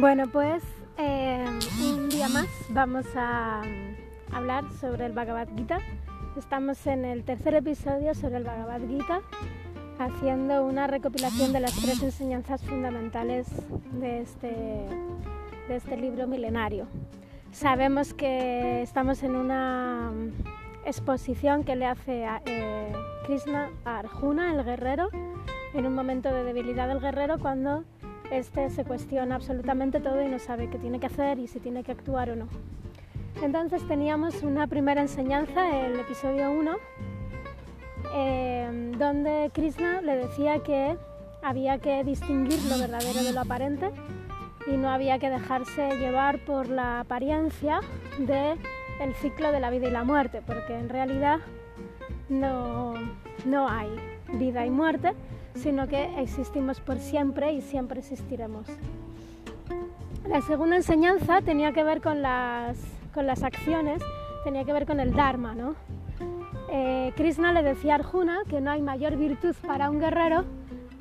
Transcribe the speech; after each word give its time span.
Bueno, 0.00 0.24
pues 0.32 0.62
eh, 0.96 1.44
un 1.78 2.08
día 2.08 2.26
más 2.30 2.46
vamos 2.70 3.04
a 3.14 3.60
mm, 3.62 4.34
hablar 4.34 4.64
sobre 4.80 5.04
el 5.04 5.12
Bhagavad 5.12 5.48
Gita. 5.54 5.78
Estamos 6.38 6.86
en 6.86 7.04
el 7.04 7.22
tercer 7.22 7.54
episodio 7.54 8.14
sobre 8.14 8.38
el 8.38 8.44
Bhagavad 8.44 8.80
Gita, 8.88 9.20
haciendo 9.98 10.64
una 10.64 10.86
recopilación 10.86 11.52
de 11.52 11.60
las 11.60 11.78
tres 11.78 12.02
enseñanzas 12.02 12.62
fundamentales 12.62 13.46
de 13.92 14.22
este, 14.22 14.86
de 15.68 15.76
este 15.76 15.98
libro 15.98 16.26
milenario. 16.26 16.86
Sabemos 17.52 18.14
que 18.14 18.80
estamos 18.80 19.22
en 19.22 19.36
una 19.36 20.12
mm, 20.14 20.86
exposición 20.86 21.62
que 21.62 21.76
le 21.76 21.84
hace 21.84 22.24
a, 22.24 22.40
eh, 22.46 22.90
Krishna 23.26 23.68
a 23.84 23.98
Arjuna, 23.98 24.54
el 24.54 24.64
guerrero, 24.64 25.10
en 25.74 25.84
un 25.84 25.94
momento 25.94 26.32
de 26.32 26.42
debilidad 26.42 26.88
del 26.88 27.00
guerrero 27.00 27.38
cuando 27.38 27.84
este 28.30 28.70
se 28.70 28.84
cuestiona 28.84 29.34
absolutamente 29.34 30.00
todo 30.00 30.22
y 30.22 30.28
no 30.28 30.38
sabe 30.38 30.68
qué 30.70 30.78
tiene 30.78 31.00
que 31.00 31.06
hacer 31.06 31.38
y 31.38 31.46
si 31.46 31.60
tiene 31.60 31.82
que 31.82 31.92
actuar 31.92 32.30
o 32.30 32.36
no. 32.36 32.48
Entonces 33.42 33.86
teníamos 33.86 34.42
una 34.42 34.66
primera 34.66 35.00
enseñanza, 35.00 35.86
el 35.86 35.98
episodio 35.98 36.50
1, 36.50 36.76
eh, 38.14 38.92
donde 38.98 39.50
Krishna 39.52 40.00
le 40.00 40.16
decía 40.16 40.62
que 40.62 40.96
había 41.42 41.78
que 41.78 42.04
distinguir 42.04 42.62
lo 42.64 42.78
verdadero 42.78 43.22
de 43.22 43.32
lo 43.32 43.40
aparente 43.40 43.90
y 44.66 44.76
no 44.76 44.90
había 44.90 45.18
que 45.18 45.30
dejarse 45.30 45.96
llevar 45.98 46.44
por 46.44 46.68
la 46.68 47.00
apariencia 47.00 47.80
del 48.18 48.58
el 49.00 49.14
ciclo 49.14 49.50
de 49.50 49.60
la 49.60 49.70
vida 49.70 49.88
y 49.88 49.90
la 49.90 50.04
muerte, 50.04 50.42
porque 50.46 50.78
en 50.78 50.90
realidad 50.90 51.38
no, 52.28 52.94
no 53.46 53.68
hay 53.68 53.88
vida 54.34 54.66
y 54.66 54.70
muerte, 54.70 55.12
sino 55.54 55.88
que 55.88 56.20
existimos 56.20 56.80
por 56.80 56.98
siempre 56.98 57.52
y 57.52 57.60
siempre 57.60 58.00
existiremos. 58.00 58.66
La 60.28 60.40
segunda 60.42 60.76
enseñanza 60.76 61.40
tenía 61.40 61.72
que 61.72 61.82
ver 61.82 62.00
con 62.00 62.22
las, 62.22 62.78
con 63.12 63.26
las 63.26 63.42
acciones, 63.42 64.02
tenía 64.44 64.64
que 64.64 64.72
ver 64.72 64.86
con 64.86 65.00
el 65.00 65.12
Dharma. 65.12 65.54
¿no? 65.54 65.74
Eh, 66.70 67.12
Krishna 67.16 67.52
le 67.52 67.62
decía 67.62 67.92
a 67.92 67.96
Arjuna 67.96 68.38
que 68.48 68.60
no 68.60 68.70
hay 68.70 68.82
mayor 68.82 69.16
virtud 69.16 69.54
para 69.66 69.90
un 69.90 69.98
guerrero 69.98 70.44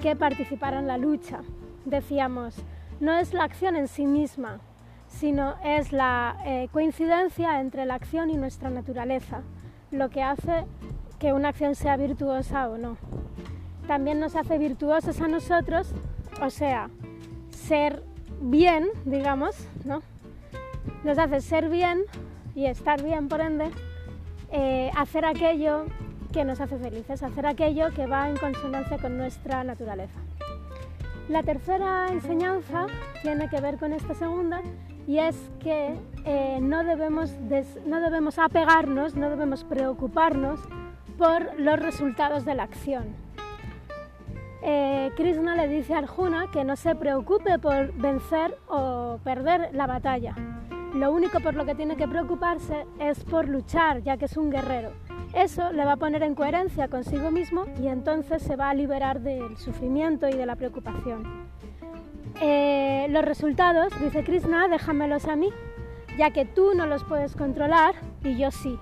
que 0.00 0.16
participar 0.16 0.74
en 0.74 0.86
la 0.86 0.96
lucha. 0.96 1.40
Decíamos, 1.84 2.56
no 3.00 3.12
es 3.12 3.34
la 3.34 3.44
acción 3.44 3.76
en 3.76 3.88
sí 3.88 4.06
misma, 4.06 4.60
sino 5.08 5.54
es 5.64 5.92
la 5.92 6.36
eh, 6.44 6.68
coincidencia 6.72 7.60
entre 7.60 7.84
la 7.86 7.94
acción 7.94 8.30
y 8.30 8.36
nuestra 8.36 8.70
naturaleza, 8.70 9.42
lo 9.90 10.10
que 10.10 10.22
hace 10.22 10.64
que 11.18 11.32
una 11.32 11.48
acción 11.48 11.74
sea 11.74 11.96
virtuosa 11.96 12.68
o 12.68 12.78
no 12.78 12.96
también 13.88 14.20
nos 14.20 14.36
hace 14.36 14.58
virtuosos 14.58 15.20
a 15.20 15.26
nosotros, 15.26 15.92
o 16.42 16.50
sea, 16.50 16.90
ser 17.50 18.04
bien, 18.40 18.86
digamos, 19.06 19.56
¿no? 19.84 20.02
Nos 21.02 21.18
hace 21.18 21.40
ser 21.40 21.70
bien 21.70 22.02
y 22.54 22.66
estar 22.66 23.02
bien, 23.02 23.28
por 23.28 23.40
ende, 23.40 23.70
eh, 24.52 24.90
hacer 24.94 25.24
aquello 25.24 25.86
que 26.32 26.44
nos 26.44 26.60
hace 26.60 26.76
felices, 26.78 27.22
hacer 27.22 27.46
aquello 27.46 27.90
que 27.94 28.06
va 28.06 28.28
en 28.28 28.36
consonancia 28.36 28.98
con 28.98 29.16
nuestra 29.16 29.64
naturaleza. 29.64 30.20
La 31.30 31.42
tercera 31.42 32.08
enseñanza 32.10 32.86
tiene 33.22 33.48
que 33.48 33.60
ver 33.60 33.78
con 33.78 33.94
esta 33.94 34.14
segunda 34.14 34.60
y 35.06 35.18
es 35.18 35.36
que 35.60 35.94
eh, 36.26 36.58
no, 36.60 36.84
debemos 36.84 37.34
no 37.86 38.00
debemos 38.00 38.38
apegarnos, 38.38 39.14
no 39.14 39.30
debemos 39.30 39.64
preocuparnos 39.64 40.60
por 41.18 41.58
los 41.58 41.78
resultados 41.78 42.44
de 42.44 42.54
la 42.54 42.62
acción 42.62 43.28
eh, 44.62 45.12
Krishna 45.16 45.54
le 45.54 45.68
dice 45.68 45.94
a 45.94 45.98
Arjuna 45.98 46.46
que 46.52 46.64
no 46.64 46.76
se 46.76 46.94
preocupe 46.94 47.58
por 47.58 47.92
vencer 47.94 48.58
o 48.66 49.18
perder 49.22 49.70
la 49.72 49.86
batalla. 49.86 50.34
Lo 50.94 51.12
único 51.12 51.40
por 51.40 51.54
lo 51.54 51.64
que 51.64 51.74
tiene 51.74 51.96
que 51.96 52.08
preocuparse 52.08 52.86
es 52.98 53.22
por 53.24 53.48
luchar, 53.48 54.02
ya 54.02 54.16
que 54.16 54.24
es 54.24 54.36
un 54.36 54.50
guerrero. 54.50 54.92
Eso 55.32 55.72
le 55.72 55.84
va 55.84 55.92
a 55.92 55.96
poner 55.96 56.22
en 56.22 56.34
coherencia 56.34 56.88
consigo 56.88 57.30
mismo 57.30 57.66
y 57.80 57.86
entonces 57.86 58.42
se 58.42 58.56
va 58.56 58.70
a 58.70 58.74
liberar 58.74 59.20
del 59.20 59.56
sufrimiento 59.58 60.28
y 60.28 60.32
de 60.32 60.46
la 60.46 60.56
preocupación. 60.56 61.46
Eh, 62.40 63.06
los 63.10 63.24
resultados, 63.24 63.92
dice 64.00 64.24
Krishna, 64.24 64.68
déjamelos 64.68 65.26
a 65.26 65.36
mí, 65.36 65.50
ya 66.16 66.30
que 66.30 66.44
tú 66.46 66.72
no 66.74 66.86
los 66.86 67.04
puedes 67.04 67.36
controlar 67.36 67.94
y 68.24 68.36
yo 68.36 68.50
sí. 68.50 68.78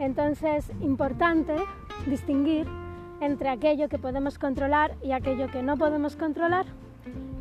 Entonces, 0.00 0.72
importante 0.80 1.54
distinguir 2.06 2.66
entre 3.20 3.50
aquello 3.50 3.90
que 3.90 3.98
podemos 3.98 4.38
controlar 4.38 4.96
y 5.02 5.12
aquello 5.12 5.48
que 5.48 5.62
no 5.62 5.76
podemos 5.76 6.16
controlar. 6.16 6.64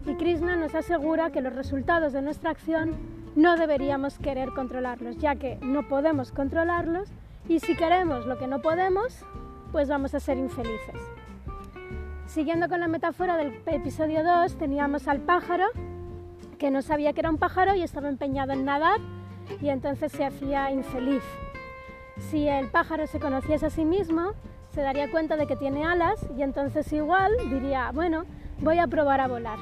Y 0.05 0.15
Krishna 0.15 0.57
nos 0.57 0.75
asegura 0.75 1.31
que 1.31 1.41
los 1.41 1.55
resultados 1.55 2.11
de 2.11 2.21
nuestra 2.21 2.51
acción 2.51 2.97
no 3.35 3.55
deberíamos 3.55 4.19
querer 4.19 4.49
controlarlos, 4.49 5.17
ya 5.17 5.35
que 5.35 5.57
no 5.61 5.87
podemos 5.87 6.33
controlarlos 6.33 7.09
y 7.47 7.61
si 7.61 7.75
queremos 7.75 8.25
lo 8.25 8.37
que 8.37 8.47
no 8.47 8.61
podemos, 8.61 9.25
pues 9.71 9.87
vamos 9.87 10.13
a 10.13 10.19
ser 10.19 10.37
infelices. 10.37 10.99
Siguiendo 12.27 12.67
con 12.67 12.81
la 12.81 12.89
metáfora 12.89 13.37
del 13.37 13.53
episodio 13.67 14.21
2, 14.21 14.57
teníamos 14.57 15.07
al 15.07 15.21
pájaro 15.21 15.67
que 16.57 16.71
no 16.71 16.81
sabía 16.81 17.13
que 17.13 17.21
era 17.21 17.29
un 17.29 17.37
pájaro 17.37 17.73
y 17.75 17.83
estaba 17.83 18.09
empeñado 18.09 18.51
en 18.51 18.65
nadar 18.65 18.99
y 19.61 19.69
entonces 19.69 20.11
se 20.11 20.25
hacía 20.25 20.71
infeliz. 20.71 21.23
Si 22.19 22.47
el 22.47 22.67
pájaro 22.67 23.07
se 23.07 23.19
conociese 23.19 23.65
a 23.65 23.69
sí 23.69 23.85
mismo, 23.85 24.33
se 24.69 24.81
daría 24.81 25.09
cuenta 25.09 25.35
de 25.35 25.47
que 25.47 25.55
tiene 25.55 25.85
alas 25.85 26.19
y 26.37 26.43
entonces 26.43 26.91
igual 26.93 27.31
diría, 27.49 27.91
bueno, 27.91 28.25
voy 28.59 28.77
a 28.79 28.87
probar 28.87 29.21
a 29.21 29.27
volar. 29.27 29.57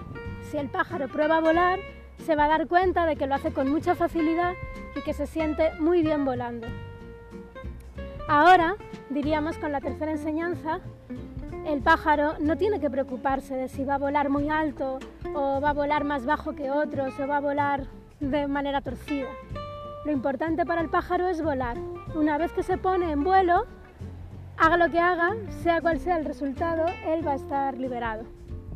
Si 0.49 0.57
el 0.57 0.69
pájaro 0.69 1.07
prueba 1.07 1.37
a 1.37 1.41
volar, 1.41 1.79
se 2.25 2.35
va 2.35 2.45
a 2.45 2.49
dar 2.49 2.67
cuenta 2.67 3.05
de 3.05 3.15
que 3.15 3.27
lo 3.27 3.35
hace 3.35 3.53
con 3.53 3.71
mucha 3.71 3.95
facilidad 3.95 4.53
y 4.95 5.01
que 5.01 5.13
se 5.13 5.27
siente 5.27 5.71
muy 5.79 6.01
bien 6.01 6.25
volando. 6.25 6.67
Ahora, 8.27 8.75
diríamos 9.09 9.57
con 9.57 9.71
la 9.71 9.79
tercera 9.79 10.11
enseñanza, 10.11 10.79
el 11.65 11.81
pájaro 11.81 12.35
no 12.39 12.57
tiene 12.57 12.79
que 12.79 12.89
preocuparse 12.89 13.55
de 13.55 13.67
si 13.67 13.83
va 13.83 13.95
a 13.95 13.99
volar 13.99 14.29
muy 14.29 14.49
alto 14.49 14.99
o 15.33 15.61
va 15.61 15.69
a 15.69 15.73
volar 15.73 16.03
más 16.03 16.25
bajo 16.25 16.55
que 16.55 16.71
otros 16.71 17.17
o 17.19 17.27
va 17.27 17.37
a 17.37 17.41
volar 17.41 17.87
de 18.19 18.47
manera 18.47 18.81
torcida. 18.81 19.27
Lo 20.05 20.11
importante 20.11 20.65
para 20.65 20.81
el 20.81 20.89
pájaro 20.89 21.27
es 21.27 21.41
volar. 21.41 21.77
Una 22.15 22.37
vez 22.37 22.51
que 22.51 22.63
se 22.63 22.77
pone 22.77 23.11
en 23.11 23.23
vuelo, 23.23 23.65
haga 24.57 24.77
lo 24.77 24.89
que 24.89 24.99
haga, 24.99 25.35
sea 25.61 25.81
cual 25.81 25.99
sea 25.99 26.17
el 26.17 26.25
resultado, 26.25 26.85
él 27.05 27.25
va 27.25 27.33
a 27.33 27.35
estar 27.35 27.77
liberado, 27.77 28.23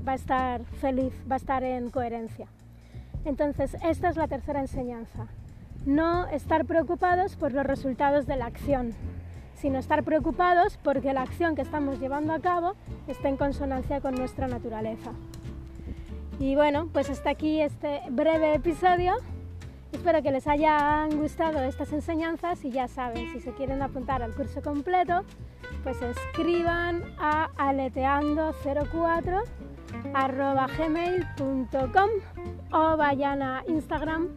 va 0.07 0.13
a 0.13 0.15
estar 0.15 0.63
feliz, 0.65 1.13
va 1.29 1.35
a 1.35 1.37
estar 1.37 1.63
en 1.63 1.89
coherencia. 1.89 2.47
Entonces, 3.25 3.77
esta 3.83 4.09
es 4.09 4.17
la 4.17 4.27
tercera 4.27 4.59
enseñanza. 4.59 5.27
No 5.85 6.27
estar 6.27 6.65
preocupados 6.65 7.35
por 7.35 7.53
los 7.53 7.65
resultados 7.65 8.27
de 8.27 8.35
la 8.35 8.45
acción, 8.45 8.93
sino 9.55 9.79
estar 9.79 10.03
preocupados 10.03 10.77
porque 10.83 11.13
la 11.13 11.21
acción 11.21 11.55
que 11.55 11.61
estamos 11.61 11.99
llevando 11.99 12.33
a 12.33 12.39
cabo 12.39 12.73
esté 13.07 13.29
en 13.29 13.37
consonancia 13.37 14.01
con 14.01 14.15
nuestra 14.15 14.47
naturaleza. 14.47 15.11
Y 16.39 16.55
bueno, 16.55 16.89
pues 16.91 17.09
hasta 17.09 17.29
aquí 17.29 17.61
este 17.61 18.01
breve 18.09 18.55
episodio. 18.55 19.13
Espero 19.91 20.23
que 20.23 20.31
les 20.31 20.47
hayan 20.47 21.17
gustado 21.17 21.61
estas 21.63 21.91
enseñanzas 21.91 22.63
y 22.63 22.71
ya 22.71 22.87
saben, 22.87 23.31
si 23.33 23.39
se 23.39 23.51
quieren 23.51 23.81
apuntar 23.81 24.23
al 24.23 24.33
curso 24.33 24.61
completo, 24.61 25.23
pues 25.83 26.01
escriban 26.01 27.03
a 27.19 27.49
aleteando04 27.57 29.43
gmail.com 30.77 32.09
o 32.71 32.97
vayan 32.97 33.41
a 33.41 33.63
Instagram 33.67 34.29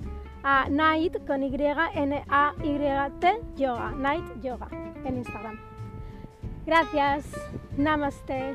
a 0.42 0.68
night 0.68 1.24
con 1.26 1.42
y 1.42 1.54
n 1.54 2.24
a 2.28 2.54
y 2.62 2.78
t 3.20 3.40
yoga 3.56 3.92
night 3.92 4.42
yoga 4.42 4.68
en 5.04 5.16
Instagram. 5.16 5.58
Gracias, 6.66 7.26
namaste. 7.76 8.54